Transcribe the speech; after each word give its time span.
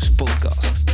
Podcast. 0.00 0.84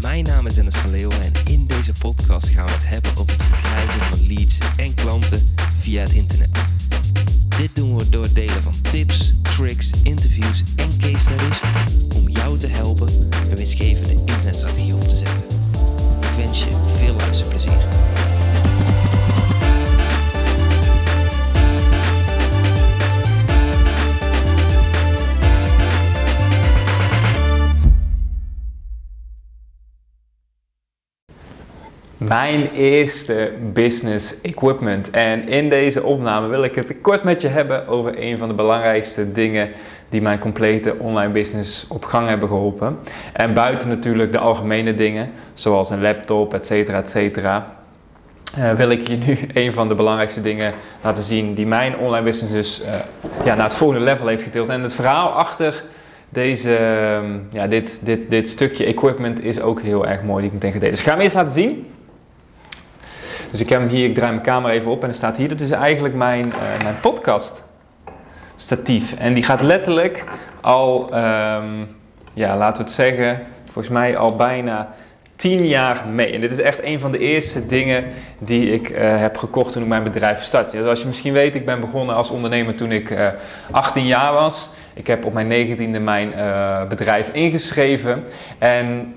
Mijn 0.00 0.24
naam 0.24 0.46
is 0.46 0.54
Dennis 0.54 0.74
van 0.74 0.90
Leeuwen 0.90 1.22
en 1.22 1.32
in 1.44 1.66
deze 1.66 1.92
podcast 1.98 2.48
gaan 2.48 2.66
we 2.66 2.72
het 2.72 2.88
hebben 2.88 3.10
over 3.10 3.32
het 3.32 3.42
verkrijgen 3.42 4.00
van 4.00 4.26
leads 4.26 4.58
en 4.76 4.94
klanten 4.94 5.54
via 5.80 6.00
het 6.00 6.12
internet. 6.12 6.48
Dit 7.56 7.74
doen 7.74 7.96
we 7.96 8.08
door 8.08 8.22
het 8.22 8.34
delen 8.34 8.62
van 8.62 8.74
tips, 8.90 9.32
tricks, 9.42 9.90
interviews 10.02 10.62
en 10.76 10.98
case 10.98 11.18
studies 11.18 11.60
Mijn 32.18 32.70
eerste 32.70 33.52
business 33.72 34.40
equipment. 34.40 35.10
En 35.10 35.48
in 35.48 35.68
deze 35.68 36.02
opname 36.02 36.48
wil 36.48 36.64
ik 36.64 36.74
het 36.74 36.94
kort 37.00 37.22
met 37.22 37.40
je 37.40 37.48
hebben 37.48 37.88
over 37.88 38.22
een 38.22 38.38
van 38.38 38.48
de 38.48 38.54
belangrijkste 38.54 39.32
dingen 39.32 39.68
die 40.08 40.22
mijn 40.22 40.38
complete 40.38 40.94
online 40.98 41.32
business 41.32 41.86
op 41.88 42.04
gang 42.04 42.28
hebben 42.28 42.48
geholpen. 42.48 42.98
En 43.32 43.54
buiten 43.54 43.88
natuurlijk 43.88 44.32
de 44.32 44.38
algemene 44.38 44.94
dingen, 44.94 45.30
zoals 45.52 45.90
een 45.90 46.00
laptop, 46.00 46.54
et 46.54 46.66
cetera, 46.66 46.98
et 46.98 47.10
cetera. 47.10 47.74
Uh, 48.58 48.72
wil 48.72 48.90
ik 48.90 49.08
je 49.08 49.16
nu 49.16 49.38
een 49.64 49.72
van 49.72 49.88
de 49.88 49.94
belangrijkste 49.94 50.40
dingen 50.40 50.72
laten 51.02 51.24
zien 51.24 51.54
die 51.54 51.66
mijn 51.66 51.96
online 51.96 52.24
business 52.24 52.52
dus 52.52 52.80
uh, 52.80 52.94
ja, 53.44 53.54
naar 53.54 53.64
het 53.64 53.74
volgende 53.74 54.04
level 54.04 54.26
heeft 54.26 54.42
getild. 54.42 54.68
En 54.68 54.82
het 54.82 54.94
verhaal 54.94 55.28
achter 55.28 55.84
deze, 56.28 56.78
ja, 57.50 57.66
dit, 57.66 58.00
dit, 58.02 58.30
dit 58.30 58.48
stukje 58.48 58.84
equipment 58.84 59.42
is 59.42 59.60
ook 59.60 59.80
heel 59.80 60.06
erg 60.06 60.22
mooi 60.22 60.42
die 60.42 60.46
ik 60.46 60.62
meteen 60.62 60.72
ga. 60.72 60.90
Dus 60.90 60.98
ik 60.98 61.04
ga 61.04 61.10
hem 61.10 61.20
eerst 61.20 61.34
laten 61.34 61.54
zien. 61.54 61.86
Dus 63.50 63.60
ik 63.60 63.68
heb 63.68 63.80
hem 63.80 63.88
hier, 63.88 64.04
ik 64.04 64.14
draai 64.14 64.30
mijn 64.30 64.42
camera 64.42 64.72
even 64.72 64.90
op 64.90 65.02
en 65.02 65.08
er 65.08 65.14
staat 65.14 65.36
hier, 65.36 65.48
dat 65.48 65.60
is 65.60 65.70
eigenlijk 65.70 66.14
mijn, 66.14 66.46
uh, 66.46 66.82
mijn 66.82 67.00
podcast 67.00 67.64
statief. 68.56 69.14
En 69.18 69.34
die 69.34 69.42
gaat 69.42 69.62
letterlijk 69.62 70.24
al, 70.60 71.08
um, 71.14 71.96
ja, 72.32 72.56
laten 72.56 72.76
we 72.76 72.82
het 72.82 72.90
zeggen, 72.90 73.42
volgens 73.64 73.88
mij 73.88 74.16
al 74.16 74.36
bijna 74.36 74.94
10 75.36 75.66
jaar 75.66 76.04
mee. 76.12 76.32
En 76.32 76.40
dit 76.40 76.52
is 76.52 76.60
echt 76.60 76.82
een 76.82 77.00
van 77.00 77.12
de 77.12 77.18
eerste 77.18 77.66
dingen 77.66 78.04
die 78.38 78.72
ik 78.72 78.90
uh, 78.90 78.96
heb 78.98 79.36
gekocht 79.36 79.72
toen 79.72 79.82
ik 79.82 79.88
mijn 79.88 80.02
bedrijf 80.02 80.42
startte. 80.42 80.76
Zoals 80.76 81.00
je 81.00 81.06
misschien 81.06 81.32
weet, 81.32 81.54
ik 81.54 81.66
ben 81.66 81.80
begonnen 81.80 82.14
als 82.14 82.30
ondernemer 82.30 82.74
toen 82.74 82.92
ik 82.92 83.10
uh, 83.10 83.28
18 83.70 84.06
jaar 84.06 84.32
was. 84.32 84.70
Ik 84.94 85.06
heb 85.06 85.24
op 85.24 85.32
mijn 85.32 85.78
19e 85.78 86.02
mijn 86.02 86.32
bedrijf 86.88 87.28
ingeschreven. 87.32 88.24
En 88.58 89.14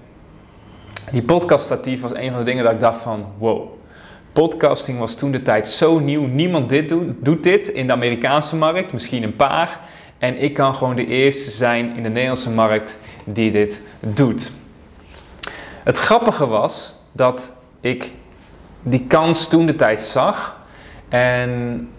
die 1.12 1.22
podcaststatief 1.22 2.02
was 2.02 2.14
een 2.14 2.30
van 2.30 2.40
de 2.40 2.46
dingen 2.46 2.64
dat 2.64 2.74
ik 2.74 2.80
dacht 2.80 3.02
van 3.02 3.26
wow. 3.38 3.79
Podcasting 4.40 5.00
was 5.00 5.16
toen 5.16 5.32
de 5.32 5.42
tijd 5.42 5.68
zo 5.68 6.00
nieuw. 6.00 6.26
Niemand 6.26 6.70
dit 6.70 6.90
doet, 6.90 7.14
doet 7.20 7.44
dit 7.44 7.68
in 7.68 7.88
de 7.88 7.94
Amerikaanse 7.94 8.56
markt, 8.56 8.94
misschien 8.94 9.24
een 9.24 9.36
paar. 9.36 9.80
En 10.18 10.42
ik 10.42 10.54
kan 10.54 10.76
gewoon 10.76 10.96
de 10.96 11.06
eerste 11.06 11.52
zijn 11.52 11.96
in 11.96 12.04
de 12.04 12.10
Nederlandse 12.10 12.50
markt 12.50 13.00
die 13.24 13.52
dit 13.52 13.82
doet. 14.00 14.52
Het 15.84 15.98
grappige 15.98 16.48
was 16.48 16.96
dat 17.12 17.54
ik 17.82 18.12
die 18.82 19.06
kans 19.08 19.48
toen 19.48 19.66
de 19.66 19.76
tijd 19.76 20.02
zag 20.02 20.58
en 21.10 21.90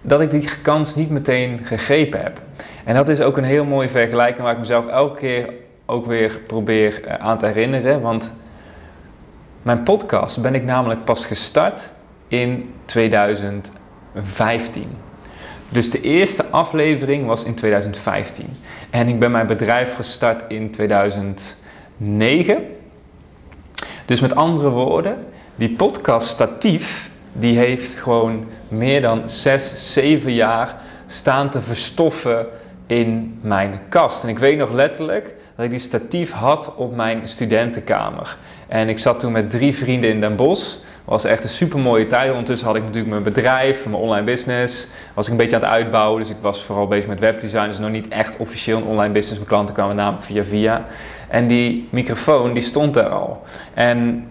dat 0.00 0.20
ik 0.20 0.30
die 0.30 0.48
kans 0.62 0.94
niet 0.94 1.10
meteen 1.10 1.60
gegrepen 1.64 2.22
heb. 2.22 2.40
En 2.84 2.94
dat 2.94 3.08
is 3.08 3.20
ook 3.20 3.36
een 3.36 3.44
heel 3.44 3.64
mooie 3.64 3.88
vergelijking 3.88 4.42
waar 4.42 4.52
ik 4.52 4.58
mezelf 4.58 4.86
elke 4.86 5.18
keer 5.18 5.52
ook 5.86 6.06
weer 6.06 6.40
probeer 6.46 7.18
aan 7.18 7.38
te 7.38 7.46
herinneren. 7.46 8.00
Want 8.00 8.32
mijn 9.64 9.82
podcast 9.82 10.42
ben 10.42 10.54
ik 10.54 10.64
namelijk 10.64 11.04
pas 11.04 11.26
gestart 11.26 11.90
in 12.28 12.74
2015. 12.84 14.88
Dus 15.68 15.90
de 15.90 16.00
eerste 16.00 16.44
aflevering 16.50 17.26
was 17.26 17.44
in 17.44 17.54
2015. 17.54 18.56
En 18.90 19.08
ik 19.08 19.18
ben 19.18 19.30
mijn 19.30 19.46
bedrijf 19.46 19.94
gestart 19.94 20.44
in 20.48 20.70
2009. 20.70 22.66
Dus 24.04 24.20
met 24.20 24.34
andere 24.34 24.68
woorden, 24.68 25.24
die 25.54 25.70
podcast 25.70 26.28
statief, 26.28 27.10
die 27.32 27.58
heeft 27.58 27.94
gewoon 27.94 28.44
meer 28.68 29.00
dan 29.00 29.28
6, 29.28 29.92
7 29.92 30.32
jaar 30.32 30.76
staan 31.06 31.50
te 31.50 31.60
verstoffen 31.60 32.46
in 32.86 33.38
mijn 33.40 33.80
kast. 33.88 34.22
En 34.22 34.28
ik 34.28 34.38
weet 34.38 34.58
nog 34.58 34.70
letterlijk 34.70 35.34
dat 35.56 35.64
ik 35.64 35.70
die 35.70 35.80
statief 35.80 36.32
had 36.32 36.74
op 36.76 36.94
mijn 36.94 37.28
studentenkamer. 37.28 38.36
En 38.68 38.88
ik 38.88 38.98
zat 38.98 39.20
toen 39.20 39.32
met 39.32 39.50
drie 39.50 39.74
vrienden 39.74 40.10
in 40.10 40.20
Den 40.20 40.36
Bosch. 40.36 40.76
was 41.04 41.24
echt 41.24 41.44
een 41.44 41.50
super 41.50 41.78
mooie 41.78 42.06
tijd. 42.06 42.30
Ondertussen 42.30 42.66
had 42.66 42.76
ik 42.76 42.82
natuurlijk 42.82 43.10
mijn 43.10 43.22
bedrijf, 43.22 43.84
mijn 43.86 44.02
online 44.02 44.24
business. 44.24 44.88
Was 45.14 45.26
ik 45.26 45.32
een 45.32 45.38
beetje 45.38 45.56
aan 45.56 45.62
het 45.62 45.70
uitbouwen. 45.70 46.20
Dus 46.20 46.30
ik 46.30 46.36
was 46.40 46.62
vooral 46.62 46.86
bezig 46.86 47.08
met 47.08 47.18
webdesign. 47.18 47.66
Dus 47.66 47.78
nog 47.78 47.90
niet 47.90 48.08
echt 48.08 48.36
officieel 48.36 48.76
een 48.76 48.84
online 48.84 49.12
business. 49.12 49.36
Mijn 49.36 49.48
klanten 49.48 49.74
kwamen 49.74 49.96
namelijk 49.96 50.24
via 50.24 50.44
via. 50.44 50.84
En 51.28 51.46
die 51.46 51.88
microfoon 51.90 52.52
die 52.52 52.62
stond 52.62 52.96
er 52.96 53.08
al. 53.08 53.42
En 53.74 54.28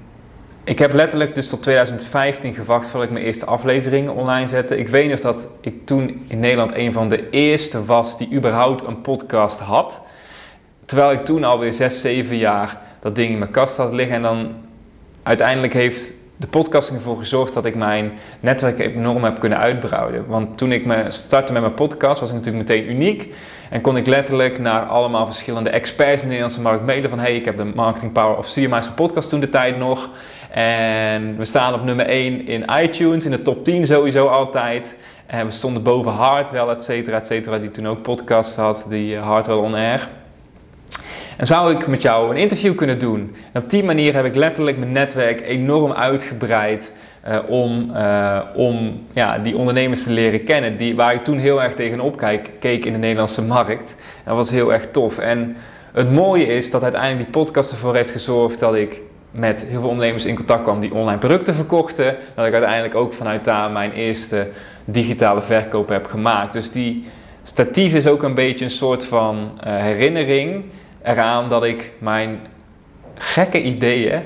ik 0.64 0.80
heb 0.80 0.94
letterlijk 0.94 1.36
dus 1.36 1.50
tot 1.50 1.62
2015 1.64 2.54
gewacht 2.54 2.88
voordat 2.88 3.04
ik 3.04 3.14
mijn 3.14 3.26
eerste 3.26 3.46
afleveringen 3.46 4.14
online 4.14 4.48
zette. 4.48 4.78
Ik 4.78 4.88
weet 4.88 5.10
nog 5.10 5.20
dat 5.20 5.48
ik 5.62 5.86
toen 5.86 6.26
in 6.28 6.40
Nederland 6.40 6.76
een 6.76 6.92
van 6.92 7.10
de 7.10 7.30
eerste 7.30 7.86
was 7.86 8.18
die 8.18 8.32
überhaupt 8.32 8.88
een 8.88 9.02
podcast 9.02 9.60
had. 9.60 10.02
Terwijl 10.86 11.12
ik 11.12 11.26
toen 11.26 11.44
alweer 11.44 11.74
6, 11.74 12.02
7 12.02 12.38
jaar 12.38 12.78
dat 13.00 13.16
ding 13.16 13.32
in 13.32 13.40
mijn 13.40 13.52
kast 13.52 13.78
had 13.78 13.94
liggen. 13.94 14.16
En 14.16 14.22
dan 14.22 14.54
uiteindelijk 15.24 15.74
heeft 15.74 16.12
de 16.36 16.48
podcasting 16.48 16.98
ervoor 16.98 17.18
gezorgd 17.18 17.54
dat 17.54 17.66
ik 17.66 17.76
mijn 17.76 18.12
netwerk 18.40 18.80
enorm 18.80 19.24
heb 19.24 19.40
kunnen 19.40 19.60
uitbreiden. 19.60 20.28
Want 20.28 20.58
toen 20.58 20.72
ik 20.72 20.86
me 20.86 21.06
startte 21.10 21.54
met 21.54 21.62
mijn 21.62 21.74
podcast 21.74 22.20
was 22.20 22.30
ik 22.30 22.36
natuurlijk 22.36 22.70
meteen 22.70 22.90
uniek. 22.90 23.34
En 23.70 23.82
kon 23.82 23.98
ik 23.98 24.08
letterlijk 24.08 24.60
naar 24.60 24.82
allemaal 24.86 25.26
verschillende 25.26 25.70
experts 25.70 26.14
in 26.14 26.20
de 26.20 26.26
Nederlandse 26.28 26.62
markt 26.62 26.86
mailen 26.86 27.10
van... 27.10 27.20
hey, 27.20 27.36
ik 27.36 27.46
heb 27.46 27.58
de 27.58 27.72
Marketing 27.76 28.12
Power 28.12 28.38
of 28.38 28.48
Stuurmeister 28.48 28.94
podcast 28.94 29.30
toen 29.30 29.40
de 29.40 29.50
tijd 29.50 29.78
nog. 29.78 30.10
En 30.52 31.38
we 31.38 31.46
staan 31.46 31.74
op 31.74 31.84
nummer 31.84 32.06
1 32.06 32.48
in 32.48 32.66
iTunes, 32.82 33.26
in 33.26 33.32
de 33.32 33.42
top 33.42 33.64
10 33.64 33.86
sowieso 33.86 34.28
altijd. 34.28 34.96
En 35.26 35.46
we 35.46 35.52
stonden 35.52 35.84
boven 35.84 36.12
Hardwell, 36.12 36.68
et 36.68 36.84
cetera, 36.84 37.18
et 37.18 37.28
cetera, 37.28 37.58
die 37.58 37.72
toen 37.72 37.88
ook 37.88 38.02
podcast 38.02 38.56
had, 38.56 38.86
die 38.90 39.18
Hardwell 39.18 39.56
On 39.56 39.76
Air. 39.76 40.10
En 41.38 41.48
zou 41.48 41.76
ik 41.76 41.88
met 41.88 42.02
jou 42.02 42.32
een 42.32 42.38
interview 42.38 42.76
kunnen 42.76 43.00
doen? 43.00 43.36
En 43.52 43.62
op 43.62 43.70
die 43.70 43.84
manier 43.84 44.16
heb 44.16 44.26
ik 44.26 44.36
letterlijk 44.36 44.78
mijn 44.78 44.92
netwerk 44.92 45.42
enorm 45.42 45.92
uitgebreid 45.92 46.94
uh, 47.28 47.38
om, 47.48 47.92
uh, 47.96 48.40
om 48.56 49.02
ja, 49.14 49.38
die 49.40 49.58
ondernemers 49.58 50.04
te 50.04 50.12
leren 50.12 50.44
kennen. 50.44 50.78
Die, 50.78 50.96
waar 50.96 51.14
ik 51.14 51.24
toen 51.24 51.38
heel 51.38 51.64
erg 51.64 51.74
tegenop 51.74 52.18
kijk, 52.18 52.50
keek 52.60 52.86
in 52.86 52.92
de 52.92 53.00
Nederlandse 53.00 53.42
markt. 53.42 53.96
Dat 54.26 54.36
was 54.36 54.52
heel 54.52 54.74
erg 54.74 54.92
tof. 54.92 55.18
En 55.18 55.56
het 55.94 56.12
mooie 56.12 56.46
is 56.46 56.72
dat 56.72 56.84
uiteindelijk 56.84 57.24
die 57.24 57.42
podcast 57.42 57.72
ervoor 57.72 57.96
heeft 57.96 58.12
gezorgd 58.12 58.60
dat 58.60 58.76
ik 58.76 59.02
met 59.32 59.66
heel 59.70 59.80
veel 59.80 59.90
ondernemers 59.90 60.26
in 60.26 60.36
contact 60.36 60.64
kwam 60.64 60.80
die 60.80 60.94
online 60.94 61.18
producten 61.18 61.54
verkochten. 61.54 62.16
Dat 62.36 62.46
ik 62.46 62.54
uiteindelijk 62.54 62.96
ook 62.96 63.14
vanuit 63.14 63.46
daar 63.46 63.72
mijn 63.72 63.92
eerste 63.92 64.48
digitale 64.86 65.42
verkoop 65.42 65.90
heb 65.90 66.06
gemaakt. 66.06 66.54
Dus 66.54 66.70
die 66.70 67.06
statief 67.44 67.94
is 67.94 68.08
ook 68.08 68.24
een 68.24 68.34
beetje 68.34 68.66
een 68.66 68.72
soort 68.72 69.06
van 69.06 69.52
uh, 69.68 69.76
herinnering 69.78 70.64
eraan 71.04 71.50
dat 71.50 71.64
ik 71.64 71.92
mijn 71.98 72.40
gekke 73.16 73.62
ideeën 73.62 74.22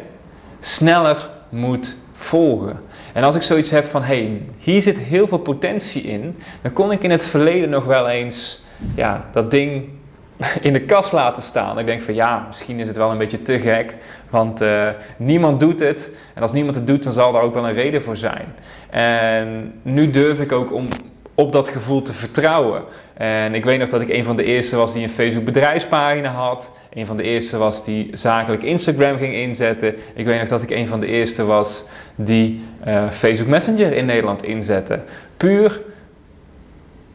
sneller 0.60 1.30
moet 1.50 1.96
volgen. 2.14 2.80
En 3.14 3.24
als 3.24 3.36
ik 3.36 3.42
zoiets 3.42 3.70
heb 3.70 3.86
van, 3.86 4.02
hé, 4.04 4.24
hey, 4.24 4.42
hier 4.58 4.82
zit 4.82 4.98
heel 4.98 5.28
veel 5.28 5.38
potentie 5.38 6.02
in, 6.02 6.38
dan 6.62 6.74
kon 6.74 6.92
ik 6.92 7.04
in 7.04 7.12
het 7.12 7.26
verleden 7.26 7.70
nog 7.70 7.86
wel 7.86 8.10
eens 8.10 8.64
ja, 8.96 9.26
dat 9.32 9.52
ding 9.52 9.90
in 10.62 10.74
de 10.74 10.82
kast 10.82 11.12
laten 11.12 11.44
staan. 11.44 11.80
Ik 11.80 11.86
denk 11.86 12.02
van, 12.02 12.14
ja, 12.14 12.46
misschien 12.48 12.80
is 12.80 12.88
het 12.88 12.98
wel 12.98 13.12
een 13.12 13.18
beetje 13.18 13.42
te 13.42 13.60
gek, 13.60 13.96
want 14.30 14.62
uh, 14.62 14.90
niemand 15.18 15.60
doet 15.60 15.80
het. 15.80 16.12
En 16.34 16.42
als 16.42 16.54
niemand 16.54 16.76
het 16.76 16.88
doet, 16.88 17.04
dan 17.04 17.14
zal 17.14 17.32
daar 17.32 17.42
ook 17.42 17.54
wel 17.54 17.68
een 17.68 17.74
reden 17.74 18.02
voor 18.02 18.18
zijn. 18.18 18.54
En 18.90 19.74
nu 19.82 20.12
durf 20.12 20.40
ik 20.40 20.52
ook 20.52 20.74
om 20.74 20.88
op 21.36 21.52
dat 21.52 21.68
gevoel 21.68 22.02
te 22.02 22.14
vertrouwen. 22.14 22.84
En 23.18 23.56
ik 23.56 23.66
weet 23.66 23.80
nog 23.80 23.90
dat 23.90 24.02
ik 24.02 24.10
een 24.10 24.24
van 24.24 24.36
de 24.36 24.44
eerste 24.44 24.76
was 24.76 24.94
die 24.94 25.04
een 25.04 25.10
Facebook 25.10 25.44
bedrijfspagina 25.44 26.30
had. 26.30 26.72
Een 26.94 27.06
van 27.06 27.18
de 27.18 27.24
eerste 27.24 27.58
was 27.58 27.86
die 27.86 28.10
zakelijk 28.12 28.64
Instagram 28.64 29.18
ging 29.18 29.34
inzetten. 29.34 29.96
Ik 30.14 30.26
weet 30.26 30.40
nog 30.40 30.48
dat 30.48 30.62
ik 30.62 30.70
een 30.70 30.88
van 30.88 31.00
de 31.00 31.08
eerste 31.08 31.46
was 31.46 31.86
die 32.16 32.62
uh, 32.88 33.10
Facebook 33.12 33.50
Messenger 33.50 33.94
in 33.94 34.06
Nederland 34.06 34.44
inzette. 34.44 35.00
Puur 35.38 35.82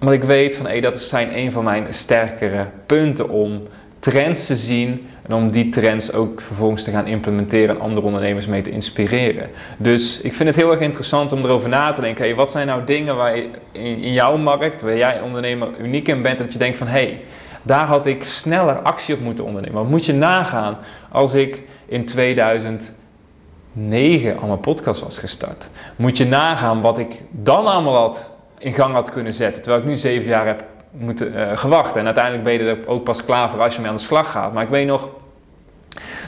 omdat 0.03 0.17
ik 0.17 0.25
weet 0.25 0.57
van 0.57 0.67
hey, 0.67 0.81
dat 0.81 0.99
zijn 0.99 1.39
een 1.39 1.53
van 1.53 1.65
mijn 1.65 1.87
sterkere 1.89 2.67
punten 2.87 3.29
om 3.29 3.63
trends 4.03 4.47
te 4.47 4.57
zien 4.57 5.09
en 5.27 5.35
om 5.35 5.51
die 5.51 5.69
trends 5.69 6.13
ook 6.13 6.41
vervolgens 6.41 6.85
te 6.85 6.91
gaan 6.91 7.07
implementeren 7.07 7.75
en 7.75 7.81
andere 7.81 8.07
ondernemers 8.07 8.47
mee 8.47 8.63
te 8.63 8.71
inspireren. 8.71 9.51
Dus 9.77 10.21
ik 10.21 10.35
vind 10.35 10.49
het 10.49 10.59
heel 10.59 10.71
erg 10.71 10.81
interessant 10.81 11.33
om 11.33 11.45
erover 11.45 11.69
na 11.69 11.93
te 11.93 12.01
denken. 12.01 12.25
Hey, 12.25 12.35
wat 12.35 12.51
zijn 12.51 12.67
nou 12.67 12.85
dingen 12.85 13.17
waar 13.17 13.37
je 13.37 13.49
in, 13.73 14.13
jouw 14.13 14.37
markt, 14.37 14.83
waar 14.83 14.97
jij 14.97 15.21
ondernemer 15.21 15.69
uniek 15.81 16.09
in 16.09 16.23
bent, 16.23 16.39
dat 16.39 16.53
je 16.53 16.59
denkt 16.59 16.77
van 16.77 16.87
hé, 16.87 16.93
hey, 16.93 17.25
Daar 17.63 17.87
had 17.87 18.07
ik 18.07 18.25
sneller 18.25 18.79
actie 18.79 19.15
op 19.15 19.21
moeten 19.21 19.45
ondernemen. 19.45 19.79
Wat 19.79 19.91
moet 19.91 20.07
je 20.07 20.15
nagaan 20.15 20.79
als 21.11 21.35
ik 21.35 21.63
in 21.87 22.07
2009 22.07 24.39
al 24.41 24.47
mijn 24.47 24.61
podcast 24.61 25.01
was 25.01 25.19
gestart? 25.19 25.69
Moet 25.97 26.17
je 26.17 26.27
nagaan 26.27 26.81
wat 26.81 26.99
ik 26.99 27.21
dan 27.31 27.67
allemaal 27.67 27.97
had 27.97 28.31
in 28.59 28.73
gang 28.73 28.95
had 28.95 29.11
kunnen 29.11 29.33
zetten. 29.33 29.63
Terwijl 29.63 29.83
ik 29.83 29.89
nu 29.89 29.97
zeven 29.97 30.29
jaar 30.29 30.47
heb 30.47 30.65
moeten 30.93 31.33
uh, 31.35 31.57
gewacht. 31.57 31.97
En 31.97 32.05
uiteindelijk 32.05 32.45
ben 32.45 32.53
je 32.53 32.59
er 32.59 32.89
ook 32.89 33.05
pas 33.05 33.25
klaar 33.25 33.51
voor 33.51 33.61
als 33.61 33.75
je 33.75 33.81
mee 33.81 33.91
aan 33.91 33.97
de 33.97 34.03
slag 34.03 34.31
gaat. 34.31 34.53
Maar 34.53 34.63
ik 34.63 34.69
weet 34.69 34.87
nog 34.87 35.09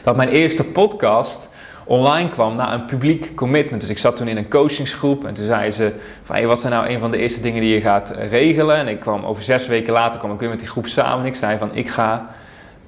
dat 0.02 0.16
mijn 0.16 0.28
eerste 0.28 0.64
podcast 0.64 1.52
online 1.84 2.28
kwam 2.28 2.56
na 2.56 2.72
een 2.72 2.84
publiek 2.84 3.34
commitment. 3.34 3.81
Dus 3.81 3.90
ik 3.90 3.99
zat 3.99 4.16
toen 4.16 4.28
in 4.28 4.37
een 4.37 4.49
coachingsgroep 4.49 5.25
en 5.25 5.34
toen 5.34 5.44
zei 5.44 5.70
ze 5.70 5.93
van 6.22 6.37
hey, 6.37 6.46
wat 6.46 6.61
zijn 6.61 6.72
nou 6.72 6.88
een 6.88 6.99
van 6.99 7.11
de 7.11 7.19
eerste 7.19 7.40
dingen 7.40 7.61
die 7.61 7.75
je 7.75 7.81
gaat 7.81 8.12
regelen? 8.31 8.76
En 8.76 8.88
ik 8.88 9.00
kwam 9.00 9.25
over 9.25 9.43
zes 9.43 9.66
weken 9.66 9.93
later 9.93 10.19
kwam 10.19 10.32
ik 10.32 10.40
weer 10.40 10.49
met 10.49 10.58
die 10.58 10.69
groep 10.69 10.87
samen 10.87 11.20
en 11.20 11.26
ik 11.26 11.34
zei 11.34 11.58
van 11.58 11.75
ik 11.75 11.88
ga 11.88 12.31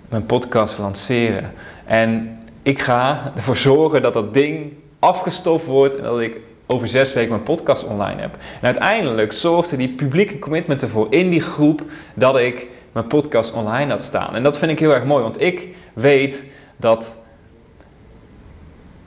mijn 0.08 0.26
podcast 0.26 0.78
lanceren. 0.78 1.52
En 1.84 2.38
ik 2.62 2.81
ga 2.81 3.32
ervoor 3.37 3.56
zorgen 3.56 4.02
dat 4.02 4.14
dat 4.14 4.34
ding 4.34 4.73
afgestoft 4.99 5.67
wordt 5.67 5.96
en 5.96 6.02
dat 6.02 6.20
ik 6.20 6.40
over 6.67 6.89
zes 6.89 7.13
weken 7.13 7.31
mijn 7.31 7.43
podcast 7.43 7.85
online 7.85 8.21
heb. 8.21 8.35
En 8.35 8.67
uiteindelijk 8.67 9.33
zorgde 9.33 9.77
die 9.77 9.89
publieke 9.89 10.39
commitment 10.39 10.83
ervoor 10.83 11.07
in 11.11 11.31
die 11.31 11.41
groep 11.41 11.83
dat 12.15 12.39
ik 12.39 12.67
mijn 12.93 13.07
podcast 13.07 13.53
online 13.53 13.91
had 13.91 14.03
staan. 14.03 14.35
En 14.35 14.43
dat 14.43 14.59
vind 14.59 14.71
ik 14.71 14.79
heel 14.79 14.95
erg 14.95 15.05
mooi, 15.05 15.23
want 15.23 15.41
ik 15.41 15.69
weet 15.93 16.45
dat, 16.77 17.17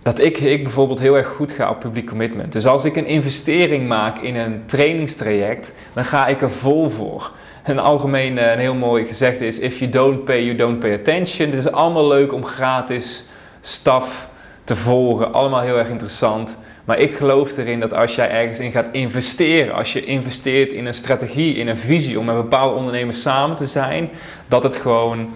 dat 0.04 0.20
ik, 0.20 0.38
ik 0.38 0.64
bijvoorbeeld 0.64 1.00
heel 1.00 1.18
erg 1.18 1.28
goed 1.28 1.52
ga 1.52 1.70
op 1.70 1.80
publiek 1.80 2.08
commitment. 2.08 2.52
Dus 2.52 2.66
als 2.66 2.86
ik 2.86 2.96
een 2.96 3.06
investering 3.06 3.88
maak 3.88 4.20
in 4.20 4.36
een 4.36 4.64
trainingstraject, 4.66 5.72
dan 5.94 6.06
ga 6.06 6.28
ik 6.28 6.42
er 6.42 6.52
vol 6.52 6.90
voor. 6.90 7.32
Een 7.64 7.80
algemeen, 7.80 8.38
eh, 8.38 8.52
een 8.52 8.60
heel 8.60 8.74
mooi 8.74 9.06
gezegde 9.06 9.48
is: 9.48 9.60
if 9.60 9.80
you 9.80 9.92
don't 9.92 10.24
pay, 10.24 10.44
you 10.44 10.56
don't 10.56 10.80
pay 10.80 10.94
attention. 10.94 11.50
Het 11.50 11.60
is 11.60 11.72
allemaal 11.72 12.08
leuk 12.08 12.34
om 12.34 12.46
gratis 12.46 13.26
staf 13.62 14.30
te 14.64 14.76
volgen, 14.76 15.34
allemaal 15.34 15.62
heel 15.62 15.78
erg 15.78 15.90
interessant. 15.90 16.58
Maar 16.90 17.00
ik 17.00 17.16
geloof 17.16 17.58
erin 17.58 17.80
dat 17.80 17.94
als 17.94 18.16
jij 18.16 18.30
ergens 18.30 18.60
in 18.60 18.72
gaat 18.72 18.88
investeren, 18.92 19.76
als 19.76 19.94
je 19.94 20.06
investeert 20.06 20.74
in 20.74 20.86
een 20.86 20.94
strategie, 20.94 21.56
in 21.56 21.68
een 21.68 21.78
visie 21.78 22.20
om 22.20 22.26
met 22.26 22.36
bepaalde 22.36 22.76
ondernemers 22.76 23.22
samen 23.22 23.56
te 23.56 23.68
zijn, 23.68 24.10
dat 24.48 24.64
het 24.64 24.76
gewoon 24.76 25.30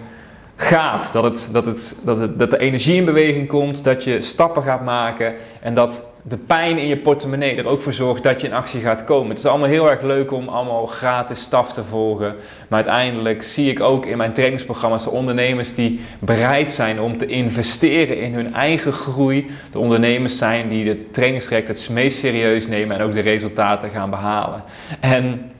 gaat. 0.56 1.10
Dat, 1.12 1.24
het, 1.24 1.48
dat, 1.52 1.66
het, 1.66 1.96
dat, 2.02 2.18
het, 2.18 2.38
dat 2.38 2.50
de 2.50 2.58
energie 2.58 2.96
in 2.96 3.04
beweging 3.04 3.48
komt, 3.48 3.84
dat 3.84 4.04
je 4.04 4.20
stappen 4.20 4.62
gaat 4.62 4.84
maken 4.84 5.34
en 5.60 5.74
dat 5.74 6.02
de 6.26 6.36
pijn 6.36 6.78
in 6.78 6.86
je 6.86 6.96
portemonnee 6.96 7.56
er 7.56 7.68
ook 7.68 7.80
voor 7.80 7.92
zorgt 7.92 8.22
dat 8.22 8.40
je 8.40 8.46
in 8.46 8.52
actie 8.52 8.80
gaat 8.80 9.04
komen. 9.04 9.28
Het 9.28 9.38
is 9.38 9.46
allemaal 9.46 9.68
heel 9.68 9.90
erg 9.90 10.02
leuk 10.02 10.32
om 10.32 10.48
allemaal 10.48 10.86
gratis 10.86 11.40
staf 11.40 11.72
te 11.72 11.84
volgen. 11.84 12.34
Maar 12.68 12.84
uiteindelijk 12.84 13.42
zie 13.42 13.70
ik 13.70 13.80
ook 13.80 14.06
in 14.06 14.16
mijn 14.16 14.32
trainingsprogramma's 14.32 15.04
de 15.04 15.10
ondernemers 15.10 15.74
die 15.74 16.00
bereid 16.18 16.72
zijn 16.72 17.00
om 17.00 17.18
te 17.18 17.26
investeren 17.26 18.20
in 18.20 18.34
hun 18.34 18.54
eigen 18.54 18.92
groei. 18.92 19.50
De 19.70 19.78
ondernemers 19.78 20.38
zijn 20.38 20.68
die 20.68 20.84
de 20.84 21.10
trainingstraject 21.10 21.68
het 21.68 21.88
meest 21.90 22.18
serieus 22.18 22.68
nemen 22.68 22.98
en 22.98 23.02
ook 23.02 23.12
de 23.12 23.20
resultaten 23.20 23.90
gaan 23.90 24.10
behalen. 24.10 24.62
En 25.00 25.52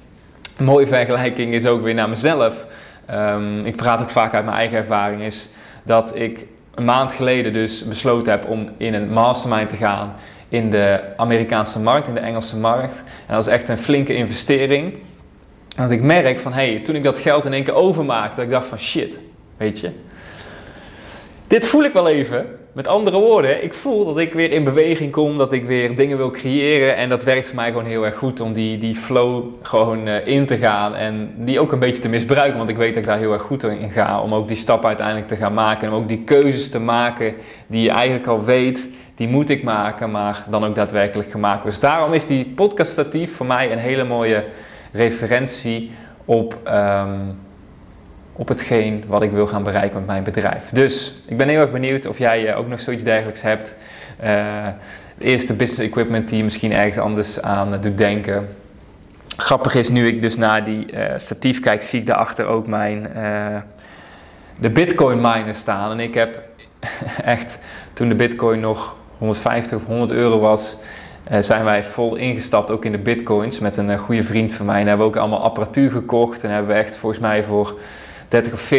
een 0.58 0.64
mooie 0.64 0.86
vergelijking 0.86 1.54
is 1.54 1.66
ook 1.66 1.82
weer 1.82 1.94
naar 1.94 2.08
mezelf. 2.08 2.66
Um, 3.10 3.66
ik 3.66 3.76
praat 3.76 4.02
ook 4.02 4.10
vaak 4.10 4.34
uit 4.34 4.44
mijn 4.44 4.56
eigen 4.56 4.78
ervaring. 4.78 5.22
Is 5.22 5.50
dat 5.82 6.16
ik 6.16 6.46
een 6.74 6.84
maand 6.84 7.12
geleden 7.12 7.52
dus 7.52 7.84
besloten 7.84 8.32
heb 8.32 8.48
om 8.48 8.70
in 8.76 8.94
een 8.94 9.12
mastermind 9.12 9.68
te 9.68 9.76
gaan 9.76 10.14
in 10.54 10.70
de 10.70 11.00
Amerikaanse 11.16 11.80
markt, 11.80 12.08
in 12.08 12.14
de 12.14 12.20
Engelse 12.20 12.56
markt. 12.56 13.02
En 13.26 13.34
dat 13.34 13.46
is 13.46 13.52
echt 13.52 13.68
een 13.68 13.78
flinke 13.78 14.14
investering. 14.14 14.92
En 15.76 15.82
dat 15.82 15.90
ik 15.90 16.02
merk 16.02 16.38
van, 16.38 16.52
hey, 16.52 16.80
toen 16.84 16.94
ik 16.94 17.02
dat 17.02 17.18
geld 17.18 17.44
in 17.44 17.52
één 17.52 17.64
keer 17.64 17.74
overmaakte, 17.74 18.42
ik 18.42 18.50
dacht 18.50 18.66
van, 18.66 18.78
shit, 18.78 19.20
weet 19.56 19.80
je. 19.80 19.90
Dit 21.46 21.66
voel 21.66 21.84
ik 21.84 21.92
wel 21.92 22.08
even. 22.08 22.46
Met 22.72 22.88
andere 22.88 23.18
woorden, 23.18 23.64
ik 23.64 23.74
voel 23.74 24.04
dat 24.04 24.18
ik 24.18 24.32
weer 24.32 24.52
in 24.52 24.64
beweging 24.64 25.12
kom, 25.12 25.38
dat 25.38 25.52
ik 25.52 25.64
weer 25.64 25.96
dingen 25.96 26.16
wil 26.16 26.30
creëren. 26.30 26.96
En 26.96 27.08
dat 27.08 27.24
werkt 27.24 27.46
voor 27.46 27.54
mij 27.54 27.68
gewoon 27.68 27.84
heel 27.84 28.04
erg 28.04 28.16
goed 28.16 28.40
om 28.40 28.52
die, 28.52 28.78
die 28.78 28.94
flow 28.94 29.44
gewoon 29.62 30.08
uh, 30.08 30.26
in 30.26 30.46
te 30.46 30.56
gaan. 30.56 30.94
En 30.94 31.34
die 31.36 31.60
ook 31.60 31.72
een 31.72 31.78
beetje 31.78 32.02
te 32.02 32.08
misbruiken, 32.08 32.56
want 32.56 32.68
ik 32.68 32.76
weet 32.76 32.88
dat 32.88 33.02
ik 33.02 33.08
daar 33.08 33.18
heel 33.18 33.32
erg 33.32 33.42
goed 33.42 33.62
in 33.62 33.90
ga. 33.90 34.20
Om 34.20 34.34
ook 34.34 34.48
die 34.48 34.56
stap 34.56 34.84
uiteindelijk 34.84 35.26
te 35.26 35.36
gaan 35.36 35.54
maken. 35.54 35.86
En 35.88 35.94
om 35.94 36.02
ook 36.02 36.08
die 36.08 36.22
keuzes 36.24 36.70
te 36.70 36.80
maken 36.80 37.34
die 37.66 37.82
je 37.82 37.90
eigenlijk 37.90 38.26
al 38.26 38.44
weet 38.44 38.88
die 39.14 39.28
moet 39.28 39.50
ik 39.50 39.62
maken, 39.62 40.10
maar 40.10 40.44
dan 40.48 40.64
ook 40.64 40.74
daadwerkelijk 40.74 41.30
gemaakt. 41.30 41.64
Dus 41.64 41.80
daarom 41.80 42.12
is 42.12 42.26
die 42.26 42.44
podcaststatief 42.44 43.36
voor 43.36 43.46
mij 43.46 43.72
een 43.72 43.78
hele 43.78 44.04
mooie 44.04 44.44
referentie 44.92 45.92
op, 46.24 46.58
um, 46.66 47.38
op 48.32 48.48
hetgeen 48.48 49.04
wat 49.06 49.22
ik 49.22 49.30
wil 49.30 49.46
gaan 49.46 49.62
bereiken 49.62 49.98
met 49.98 50.06
mijn 50.06 50.24
bedrijf. 50.24 50.68
Dus 50.72 51.14
ik 51.26 51.36
ben 51.36 51.48
heel 51.48 51.60
erg 51.60 51.70
benieuwd 51.70 52.06
of 52.06 52.18
jij 52.18 52.48
eh, 52.48 52.58
ook 52.58 52.68
nog 52.68 52.80
zoiets 52.80 53.02
dergelijks 53.02 53.42
hebt. 53.42 53.76
Uh, 54.24 54.66
de 55.18 55.24
eerste 55.24 55.54
business 55.54 55.88
equipment 55.88 56.28
die 56.28 56.38
je 56.38 56.44
misschien 56.44 56.72
ergens 56.72 56.98
anders 56.98 57.42
aan 57.42 57.80
doet 57.80 57.98
denken. 57.98 58.48
Grappig 59.36 59.74
is, 59.74 59.88
nu 59.88 60.06
ik 60.06 60.22
dus 60.22 60.36
naar 60.36 60.64
die 60.64 60.86
statief 61.16 61.60
kijk, 61.60 61.82
zie 61.82 62.00
ik 62.00 62.06
daarachter 62.06 62.46
ook 62.46 62.66
mijn 62.66 63.06
de 64.60 64.70
bitcoin 64.70 65.20
miner 65.20 65.54
staan. 65.54 65.90
En 65.90 66.00
ik 66.00 66.14
heb 66.14 66.42
echt, 67.24 67.58
toen 67.92 68.08
de 68.08 68.14
bitcoin 68.14 68.60
nog 68.60 68.96
150 69.18 69.76
of 69.76 69.86
100 69.86 70.10
euro 70.10 70.38
was, 70.38 70.76
uh, 71.32 71.38
zijn 71.38 71.64
wij 71.64 71.84
vol 71.84 72.16
ingestapt 72.16 72.70
ook 72.70 72.84
in 72.84 72.92
de 72.92 72.98
bitcoins 72.98 73.58
met 73.58 73.76
een 73.76 73.90
uh, 73.90 73.98
goede 73.98 74.22
vriend 74.22 74.52
van 74.52 74.66
mij. 74.66 74.80
En 74.80 74.86
hebben 74.86 75.06
we 75.06 75.12
ook 75.12 75.20
allemaal 75.20 75.42
apparatuur 75.42 75.90
gekocht 75.90 76.44
en 76.44 76.50
hebben 76.50 76.74
we 76.74 76.80
echt 76.80 76.96
volgens 76.96 77.20
mij 77.20 77.42
voor 77.42 77.78
30 78.28 78.52
of 78.52 78.72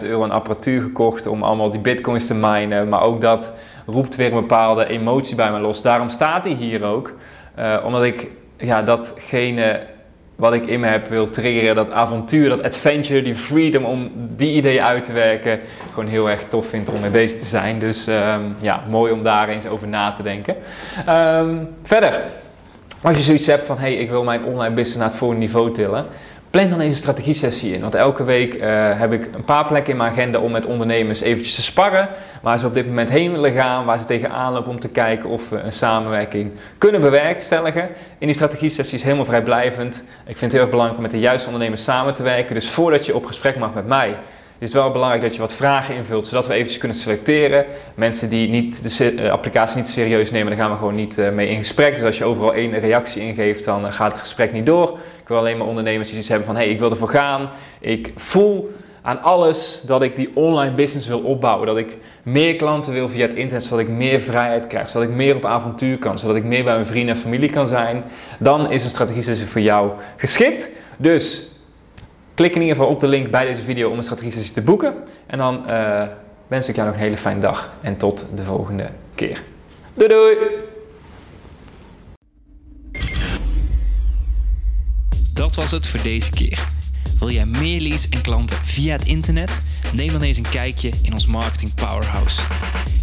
40.000 0.00 0.02
euro 0.02 0.22
aan 0.22 0.30
apparatuur 0.30 0.82
gekocht 0.82 1.26
om 1.26 1.42
allemaal 1.42 1.70
die 1.70 1.80
bitcoins 1.80 2.26
te 2.26 2.34
minen. 2.34 2.88
Maar 2.88 3.02
ook 3.02 3.20
dat 3.20 3.52
roept 3.86 4.16
weer 4.16 4.32
een 4.32 4.40
bepaalde 4.40 4.86
emotie 4.86 5.36
bij 5.36 5.50
me 5.50 5.58
los. 5.58 5.82
Daarom 5.82 6.08
staat 6.08 6.44
hij 6.44 6.52
hier 6.52 6.84
ook, 6.84 7.12
uh, 7.58 7.76
omdat 7.84 8.04
ik 8.04 8.30
ja, 8.56 8.82
datgene 8.82 9.86
wat 10.36 10.52
ik 10.52 10.66
in 10.66 10.80
me 10.80 10.86
heb 10.86 11.08
wil 11.08 11.30
triggeren, 11.30 11.74
dat 11.74 11.90
avontuur, 11.90 12.48
dat 12.48 12.62
adventure, 12.62 13.22
die 13.22 13.34
freedom 13.34 13.84
om 13.84 14.10
die 14.14 14.52
ideeën 14.52 14.82
uit 14.82 15.04
te 15.04 15.12
werken, 15.12 15.60
gewoon 15.92 16.08
heel 16.08 16.30
erg 16.30 16.44
tof 16.48 16.66
vind 16.66 16.88
om 16.88 17.00
mee 17.00 17.10
bezig 17.10 17.38
te 17.38 17.46
zijn. 17.46 17.78
Dus 17.78 18.06
um, 18.06 18.56
ja, 18.58 18.82
mooi 18.88 19.12
om 19.12 19.22
daar 19.22 19.48
eens 19.48 19.66
over 19.66 19.88
na 19.88 20.12
te 20.12 20.22
denken. 20.22 20.56
Um, 21.08 21.68
verder, 21.82 22.20
als 23.02 23.16
je 23.16 23.22
zoiets 23.22 23.46
hebt 23.46 23.66
van, 23.66 23.78
hé, 23.78 23.82
hey, 23.82 23.94
ik 23.94 24.10
wil 24.10 24.24
mijn 24.24 24.44
online 24.44 24.74
business 24.74 24.96
naar 24.96 25.08
het 25.08 25.16
volgende 25.16 25.42
niveau 25.42 25.72
tillen, 25.72 26.04
Plan 26.56 26.70
dan 26.70 26.80
eens 26.80 26.92
een 26.92 26.98
strategie-sessie 26.98 27.72
in. 27.72 27.80
Want 27.80 27.94
elke 27.94 28.24
week 28.24 28.54
uh, 28.54 28.60
heb 29.00 29.12
ik 29.12 29.28
een 29.34 29.44
paar 29.44 29.66
plekken 29.66 29.92
in 29.92 29.98
mijn 29.98 30.10
agenda 30.10 30.38
om 30.38 30.52
met 30.52 30.66
ondernemers 30.66 31.20
eventjes 31.20 31.54
te 31.54 31.62
sparren. 31.62 32.08
Waar 32.42 32.58
ze 32.58 32.66
op 32.66 32.74
dit 32.74 32.86
moment 32.86 33.10
heen 33.10 33.32
willen 33.32 33.52
gaan. 33.52 33.84
Waar 33.84 33.98
ze 33.98 34.04
tegenaan 34.04 34.52
lopen 34.52 34.70
om 34.70 34.80
te 34.80 34.90
kijken 34.90 35.28
of 35.28 35.48
we 35.48 35.58
een 35.58 35.72
samenwerking 35.72 36.52
kunnen 36.78 37.00
bewerkstelligen. 37.00 37.88
In 38.18 38.26
die 38.26 38.34
strategie-sessie 38.34 38.98
is 38.98 39.04
helemaal 39.04 39.24
vrijblijvend. 39.24 39.96
Ik 40.26 40.36
vind 40.36 40.40
het 40.40 40.52
heel 40.52 40.60
erg 40.60 40.70
belangrijk 40.70 40.96
om 40.98 41.02
met 41.02 41.14
de 41.20 41.26
juiste 41.26 41.46
ondernemers 41.46 41.84
samen 41.84 42.14
te 42.14 42.22
werken. 42.22 42.54
Dus 42.54 42.70
voordat 42.70 43.06
je 43.06 43.14
op 43.14 43.24
gesprek 43.24 43.56
mag 43.56 43.74
met 43.74 43.86
mij 43.86 44.16
is 44.58 44.72
het 44.72 44.82
wel 44.82 44.90
belangrijk 44.90 45.22
dat 45.22 45.34
je 45.34 45.40
wat 45.40 45.54
vragen 45.54 45.94
invult, 45.94 46.26
zodat 46.26 46.46
we 46.46 46.54
eventjes 46.54 46.78
kunnen 46.78 46.96
selecteren. 46.96 47.64
Mensen 47.94 48.28
die 48.28 48.48
niet 48.48 48.98
de 48.98 49.10
eh, 49.10 49.30
applicatie 49.30 49.76
niet 49.76 49.88
serieus 49.88 50.30
nemen, 50.30 50.48
daar 50.52 50.60
gaan 50.60 50.70
we 50.70 50.78
gewoon 50.78 50.94
niet 50.94 51.18
uh, 51.18 51.30
mee 51.30 51.48
in 51.48 51.56
gesprek. 51.56 51.94
Dus 51.94 52.04
als 52.04 52.18
je 52.18 52.24
overal 52.24 52.54
één 52.54 52.78
reactie 52.78 53.22
ingeeft, 53.22 53.64
dan 53.64 53.84
uh, 53.84 53.92
gaat 53.92 54.12
het 54.12 54.20
gesprek 54.20 54.52
niet 54.52 54.66
door. 54.66 54.98
Ik 55.20 55.28
wil 55.28 55.36
alleen 55.36 55.56
maar 55.56 55.66
ondernemers 55.66 56.10
die 56.10 56.18
iets 56.18 56.28
hebben 56.28 56.46
van, 56.46 56.56
hé, 56.56 56.62
hey, 56.62 56.70
ik 56.70 56.78
wil 56.78 56.90
ervoor 56.90 57.08
gaan. 57.08 57.50
Ik 57.80 58.12
voel 58.16 58.74
aan 59.02 59.22
alles 59.22 59.80
dat 59.84 60.02
ik 60.02 60.16
die 60.16 60.30
online 60.34 60.74
business 60.74 61.06
wil 61.06 61.20
opbouwen. 61.20 61.66
Dat 61.66 61.76
ik 61.76 61.96
meer 62.22 62.56
klanten 62.56 62.92
wil 62.92 63.08
via 63.08 63.26
het 63.26 63.34
internet, 63.34 63.64
zodat 63.64 63.78
ik 63.78 63.88
meer 63.88 64.20
vrijheid 64.20 64.66
krijg. 64.66 64.88
Zodat 64.88 65.08
ik 65.08 65.14
meer 65.14 65.36
op 65.36 65.44
avontuur 65.44 65.98
kan, 65.98 66.18
zodat 66.18 66.36
ik 66.36 66.44
meer 66.44 66.64
bij 66.64 66.74
mijn 66.74 66.86
vrienden 66.86 67.14
en 67.14 67.20
familie 67.20 67.50
kan 67.50 67.66
zijn. 67.66 68.04
Dan 68.38 68.70
is 68.70 68.84
een 68.84 68.90
strategie 68.90 69.46
voor 69.46 69.60
jou 69.60 69.90
geschikt. 70.16 70.70
Dus 70.96 71.42
Klik 72.36 72.54
in 72.54 72.60
ieder 72.60 72.76
geval 72.76 72.90
op 72.90 73.00
de 73.00 73.06
link 73.06 73.30
bij 73.30 73.44
deze 73.44 73.62
video 73.62 73.90
om 73.90 73.98
een 73.98 74.04
strategie 74.04 74.52
te 74.52 74.62
boeken. 74.62 74.94
En 75.26 75.38
dan 75.38 75.64
uh, 75.70 76.02
wens 76.46 76.68
ik 76.68 76.74
jou 76.74 76.86
nog 76.86 76.96
een 76.96 77.02
hele 77.02 77.16
fijne 77.16 77.40
dag 77.40 77.72
en 77.80 77.96
tot 77.96 78.26
de 78.34 78.42
volgende 78.42 78.90
keer. 79.14 79.42
Doei 79.94 80.08
doei! 80.08 80.36
Dat 85.32 85.54
was 85.54 85.70
het 85.70 85.88
voor 85.88 86.02
deze 86.02 86.30
keer. 86.30 86.68
Wil 87.18 87.30
jij 87.30 87.46
meer 87.46 87.80
leads 87.80 88.08
en 88.08 88.20
klanten 88.20 88.56
via 88.56 88.92
het 88.92 89.06
internet? 89.06 89.60
Neem 89.92 90.12
dan 90.12 90.22
eens 90.22 90.36
een 90.36 90.50
kijkje 90.50 90.90
in 91.02 91.12
ons 91.12 91.26
Marketing 91.26 91.74
Powerhouse. 91.74 92.42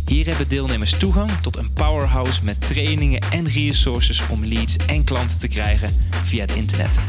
Hier 0.05 0.27
hebben 0.27 0.49
deelnemers 0.49 0.97
toegang 0.97 1.31
tot 1.31 1.57
een 1.57 1.73
powerhouse 1.73 2.43
met 2.43 2.67
trainingen 2.67 3.21
en 3.31 3.47
resources 3.47 4.27
om 4.29 4.45
leads 4.45 4.75
en 4.87 5.03
klanten 5.03 5.39
te 5.39 5.47
krijgen 5.47 5.89
via 6.23 6.41
het 6.41 6.55
internet. 6.55 6.99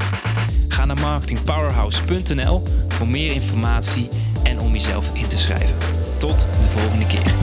Naar 0.86 1.00
marketingpowerhouse.nl 1.00 2.62
voor 2.88 3.08
meer 3.08 3.32
informatie 3.32 4.08
en 4.42 4.60
om 4.60 4.72
jezelf 4.72 5.14
in 5.14 5.28
te 5.28 5.38
schrijven. 5.38 5.76
Tot 6.18 6.48
de 6.60 6.68
volgende 6.68 7.06
keer. 7.06 7.34